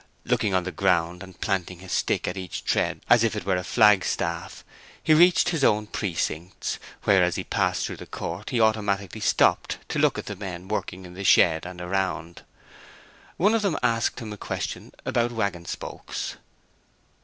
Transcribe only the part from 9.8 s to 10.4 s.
to look at the